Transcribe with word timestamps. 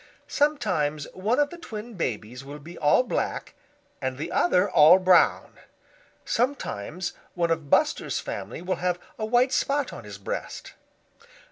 Sometimes 0.27 1.05
one 1.13 1.37
of 1.37 1.51
the 1.51 1.59
twin 1.59 1.93
babies 1.93 2.43
will 2.43 2.57
be 2.57 2.75
all 2.75 3.03
black 3.03 3.53
and 4.01 4.17
the 4.17 4.31
other 4.31 4.67
all 4.67 4.97
brown. 4.97 5.59
Sometimes 6.25 7.13
one 7.35 7.51
of 7.51 7.69
Buster's 7.69 8.19
family 8.19 8.63
will 8.63 8.77
have 8.77 8.97
a 9.19 9.25
white 9.27 9.51
spot 9.51 9.93
on 9.93 10.03
his 10.03 10.17
breast. 10.17 10.73